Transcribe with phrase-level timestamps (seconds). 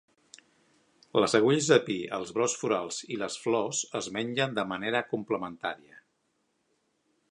[1.23, 6.05] Les agulles de pi, els brots florals i les flors es mengen de manera complementària.